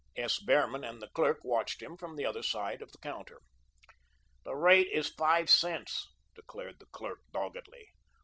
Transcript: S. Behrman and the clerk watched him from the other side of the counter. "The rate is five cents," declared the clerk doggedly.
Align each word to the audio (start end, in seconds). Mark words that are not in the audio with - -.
S. 0.17 0.39
Behrman 0.39 0.83
and 0.83 0.99
the 0.99 1.09
clerk 1.11 1.43
watched 1.43 1.79
him 1.79 1.95
from 1.95 2.15
the 2.15 2.25
other 2.25 2.41
side 2.41 2.81
of 2.81 2.91
the 2.91 2.97
counter. 2.97 3.39
"The 4.43 4.55
rate 4.55 4.87
is 4.91 5.13
five 5.13 5.47
cents," 5.47 6.07
declared 6.33 6.79
the 6.79 6.87
clerk 6.87 7.19
doggedly. 7.31 7.91